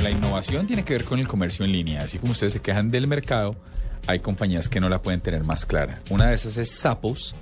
[0.00, 2.02] Bueno, la innovación tiene que ver con el comercio en línea.
[2.02, 3.54] Así como ustedes se quejan del mercado,
[4.06, 6.00] hay compañías que no la pueden tener más clara.
[6.08, 7.34] Una de esas es Zappos,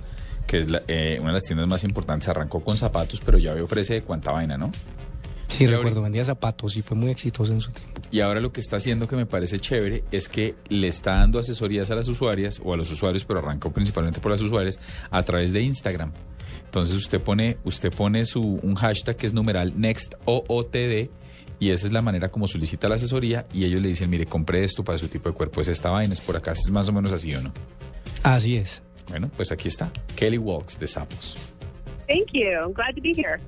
[0.45, 2.27] que es la- eh, una de las tiendas más importantes.
[2.27, 4.71] Arrancó con zapatos, pero ya hoy ofrece cuánta vaina, ¿no?
[5.47, 8.01] Sí, recuerdo, vendía zapatos y fue muy exitoso en su tiempo.
[8.11, 11.39] Y ahora lo que está haciendo que me parece chévere es que le está dando
[11.39, 14.79] asesorías a las usuarias o a los usuarios, pero arrancó principalmente por las usuarias
[15.09, 16.11] a través de Instagram.
[16.65, 21.09] Entonces usted pone, usted pone su un hashtag que es numeral NextOOTD
[21.59, 24.63] y esa es la manera como solicita la asesoría y ellos le dicen, mire, compré
[24.63, 26.93] esto para su tipo de cuerpo, es esta vaina, es por acá, es más o
[26.93, 27.51] menos así o no.
[28.23, 28.81] Así es.
[29.09, 31.35] Bueno, pues aquí está, Kelly Walks de Sapos.
[32.07, 32.47] Thank you.
[32.61, 33.39] I'm glad to be here.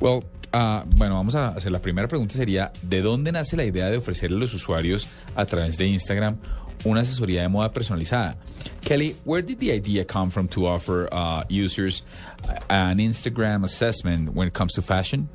[0.00, 3.90] Well, ah, bueno, vamos a hacer la primera pregunta sería, ¿de dónde nace la idea
[3.90, 6.36] de ofrecerle a los usuarios a través de Instagram
[6.84, 8.36] una asesoría de moda personalizada?
[8.80, 12.02] Kelly, where did the idea come from to offer uh, users
[12.48, 15.28] uh, an Instagram assessment when it comes to fashion?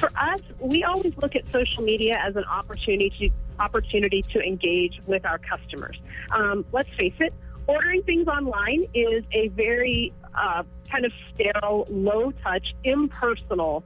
[0.00, 4.98] For us, we always look at social media as an opportunity to, opportunity to engage
[5.06, 5.98] with our customers.
[6.30, 7.34] Um, let's face it,
[7.66, 13.84] ordering things online is a very uh, kind of sterile, low touch, impersonal,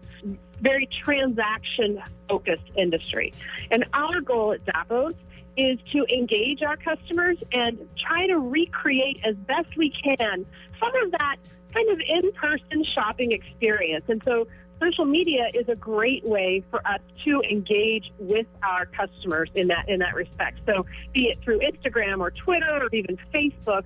[0.61, 3.33] very transaction focused industry.
[3.73, 5.17] And our goal at Zappos
[5.57, 10.47] is to engage our customers and try to recreate as best we can
[10.79, 11.37] some of that
[11.73, 14.05] kind of in person shopping experience.
[14.09, 14.47] And so
[14.85, 19.89] social media is a great way for us to engage with our customers in that
[19.89, 20.59] in that respect.
[20.67, 23.85] So be it through Instagram or Twitter or even Facebook,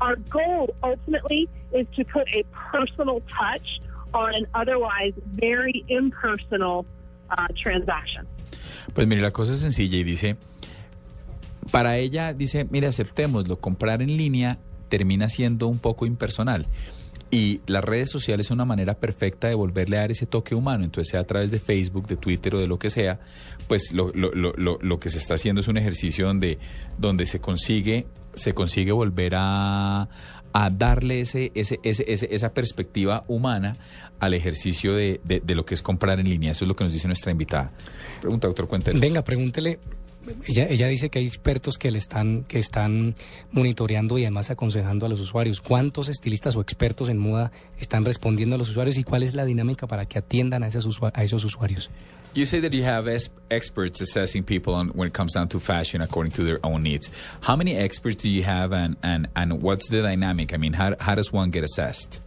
[0.00, 3.80] our goal ultimately is to put a personal touch
[4.12, 6.86] on an otherwise very impersonal
[7.30, 8.26] uh, transaction.
[8.94, 10.36] Pues mire, la cosa es sencilla y dice,
[11.70, 16.66] para ella dice, mire, aceptémoslo, comprar en línea termina siendo un poco impersonal.
[17.32, 20.84] Y las redes sociales son una manera perfecta de volverle a dar ese toque humano.
[20.84, 23.20] Entonces, sea a través de Facebook, de Twitter o de lo que sea,
[23.68, 26.58] pues lo, lo, lo, lo, lo que se está haciendo es un ejercicio donde,
[26.98, 30.08] donde se consigue, se consigue volver a,
[30.52, 32.04] a darle ese, ese, ese,
[32.34, 33.76] esa perspectiva humana
[34.18, 36.50] al ejercicio de, de, de lo que es comprar en línea.
[36.50, 37.70] Eso es lo que nos dice nuestra invitada.
[38.20, 38.98] Pregunta, doctor, cuéntelo.
[38.98, 39.78] Venga, pregúntele.
[40.46, 43.14] Ella, ella dice que hay expertos que le están, que están
[43.52, 45.60] monitoreando y además aconsejando a los usuarios.
[45.60, 49.44] ¿Cuántos estilistas o expertos en moda están respondiendo a los usuarios y cuál es la
[49.46, 51.90] dinámica para que atiendan a esos, usua- a esos usuarios?
[52.34, 53.08] You say that you have
[53.48, 57.10] experts assessing people on when it comes down to fashion according to their own needs.
[57.40, 60.52] How many experts do you have, and, and, and what's the dynamic?
[60.54, 62.20] I mean, how, how does one get assessed?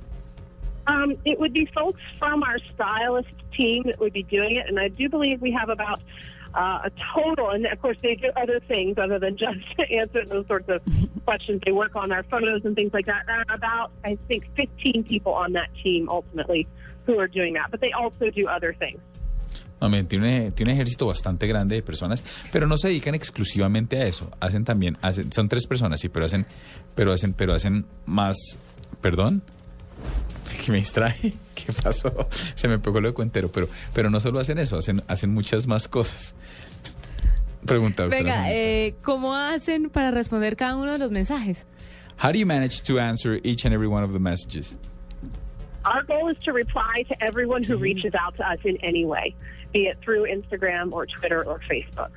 [0.88, 4.78] Um, it would be folks from our stylist team that would be doing it, and
[4.78, 6.02] I do believe we have about
[6.56, 9.60] uh, a total, and of course they do other things other than just
[9.92, 10.82] answer those sorts of
[11.26, 11.62] questions.
[11.66, 13.26] They work on our photos and things like that.
[13.26, 16.68] There are about, I think, 15 people on that team ultimately
[17.06, 19.00] who are doing that, but they also do other things.
[19.82, 23.98] No, men, tiene, tiene un ejército bastante grande de personas, pero no se dedican exclusivamente
[23.98, 24.32] a eso.
[24.40, 26.46] Hacen también, hacen, son tres personas, sí, pero hacen,
[26.96, 28.38] pero hacen, pero hacen más.
[29.02, 29.44] ¿Perdón?
[30.64, 31.34] Que me distrae.
[31.56, 32.28] ¿Qué pasó?
[32.56, 35.68] Se me pegó lo de cuentero, pero, pero no solo hacen eso, hacen, hacen muchas
[35.68, 36.36] más cosas.
[37.66, 41.66] Pregunta, Venga, eh, ¿cómo hacen para responder cada uno de los mensajes?
[42.22, 44.78] How do you manage to answer each and every one of the messages?
[45.86, 49.36] Our goal is to reply to everyone who reaches out to us in any way,
[49.74, 52.12] be it through Instagram or Twitter or Facebook.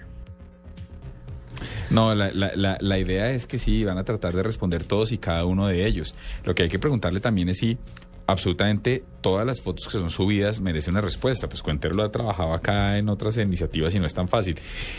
[1.90, 5.12] No, la, la, la, la idea es que sí, van a tratar de responder todos
[5.12, 6.14] y cada uno de ellos.
[6.44, 7.78] Lo que hay que preguntarle también es si
[8.26, 11.48] absolutamente todas las fotos que son subidas merecen una respuesta.
[11.48, 14.58] Pues Cuentero lo ha trabajado acá en otras iniciativas y no es tan fácil.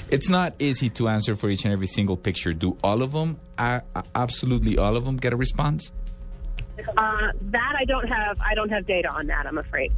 [0.10, 2.54] It's not easy to answer for each and every single picture.
[2.54, 3.82] Do all of them, uh,
[4.14, 5.92] absolutely all of them get a response?
[6.80, 8.38] Uh, that I don't have.
[8.40, 9.46] I don't have data on that.
[9.48, 9.92] I'm afraid.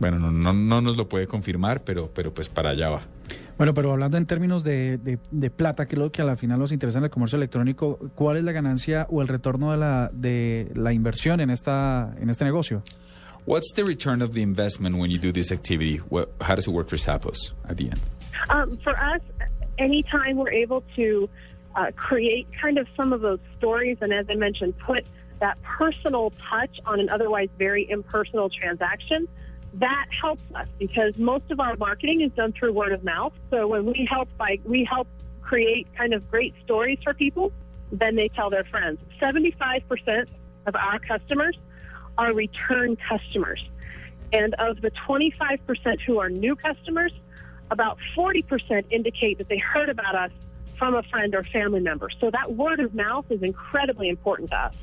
[0.00, 3.02] Bueno, no, no, no nos lo puede confirmar, pero, pero pues para allá va.
[3.56, 6.36] Bueno, pero hablando en términos de, de- de plata, que es lo que a la
[6.36, 9.76] final nos interesa en el comercio electrónico, ¿cuál es la ganancia o el retorno de
[9.78, 12.82] la, de la inversión en, esta, en este negocio?
[13.46, 15.98] What's the return of the investment when you do this activity?
[16.08, 18.00] What, how does it work for Sapos at the end?
[18.48, 19.20] Um, for us,
[19.78, 21.28] anytime we're able to
[21.76, 25.04] uh, create kind of some of those stories, and as I mentioned, put
[25.40, 29.28] that personal touch on an otherwise very impersonal transaction,
[29.74, 33.32] that helps us because most of our marketing is done through word of mouth.
[33.50, 35.08] So when we help by we help
[35.42, 37.52] create kind of great stories for people,
[37.90, 39.00] then they tell their friends.
[39.18, 40.28] Seventy-five percent
[40.66, 41.56] of our customers
[42.16, 43.64] are return customers.
[44.32, 47.12] And of the 25% who are new customers,
[47.70, 50.30] about 40% indicate that they heard about us
[50.76, 52.10] from a friend or family member.
[52.20, 54.74] So that word of mouth is incredibly important to us.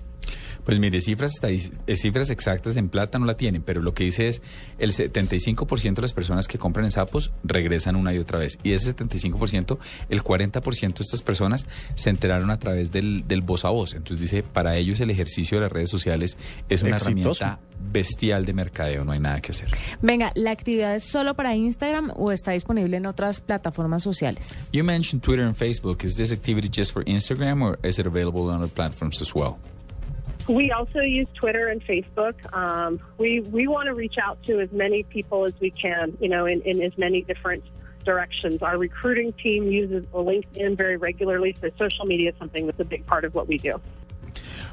[0.65, 4.27] Pues mire, cifras, eh, cifras exactas en plata no la tienen, pero lo que dice
[4.27, 4.41] es
[4.77, 8.59] el 75% de las personas que compran en sapos regresan una y otra vez.
[8.63, 9.77] Y de ese 75%,
[10.09, 13.93] el 40% de estas personas se enteraron a través del, del voz a voz.
[13.93, 16.37] Entonces dice, para ellos el ejercicio de las redes sociales
[16.69, 17.43] es una Exitoso.
[17.43, 17.59] herramienta
[17.91, 19.69] bestial de mercadeo, no hay nada que hacer.
[20.01, 24.57] Venga, ¿la actividad es solo para Instagram o está disponible en otras plataformas sociales?
[24.71, 26.03] You mentioned Twitter and Facebook.
[26.03, 29.57] Is this activity just for Instagram or is it available on other platforms as well?
[30.47, 32.35] We also use Twitter and Facebook.
[32.53, 36.29] Um, we we want to reach out to as many people as we can, you
[36.29, 37.63] know, in, in as many different
[38.03, 38.61] directions.
[38.61, 43.05] Our recruiting team uses LinkedIn very regularly, so social media is something that's a big
[43.05, 43.79] part of what we do.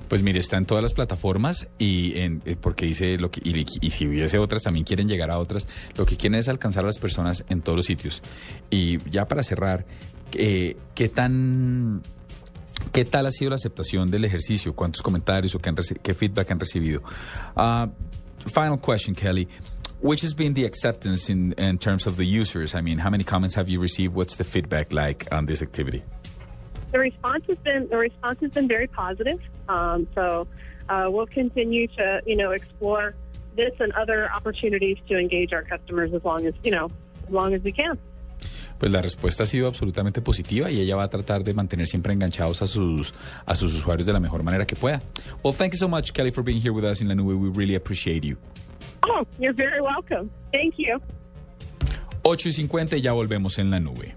[0.08, 3.66] Pues mire, está en todas las plataformas y en, eh, porque dice lo que y,
[3.80, 5.68] y si hubiese otras también quieren llegar a otras.
[5.96, 8.22] Lo que quieren es alcanzar a las personas en todos los sitios.
[8.70, 9.84] Y ya para cerrar,
[10.32, 12.02] eh, ¿qué tan
[12.92, 14.74] qué tal ha sido la aceptación del ejercicio?
[14.74, 17.02] ¿Cuántos comentarios o qué, han qué feedback han recibido?
[17.56, 17.86] Uh,
[18.48, 19.48] final question, Kelly.
[20.00, 22.74] Which has been the acceptance in, in terms of the users?
[22.74, 24.14] I mean, how many comments have you received?
[24.14, 26.04] What's the feedback like on this activity?
[26.92, 29.40] The response has been the response has been very positive.
[29.68, 30.46] Um, so
[30.88, 33.14] uh, we'll continue to you know explore
[33.56, 36.90] this and other opportunities to engage our customers as long as you know
[37.26, 37.98] as long as we can.
[38.78, 42.12] Pues la respuesta ha sido absolutamente positiva y ella va a tratar de mantener siempre
[42.12, 43.14] enganchados a sus,
[43.44, 45.00] a sus usuarios de la mejor manera que pueda.
[45.42, 47.34] Well, thank you so much, Kelly, for being here with us in La Nube.
[47.34, 48.36] We really appreciate you.
[49.02, 50.30] Oh, you're very welcome.
[50.52, 51.00] Thank you.
[52.22, 54.14] 8 y 50 y ya volvemos en La Nube.